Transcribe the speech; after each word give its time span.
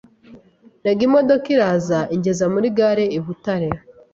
ntega 0.81 1.01
imodoka 1.07 1.45
iraza 1.55 1.99
ingeza 2.15 2.45
muri 2.53 2.67
Gare 2.77 3.05
i 3.17 3.19
Butare, 3.25 3.69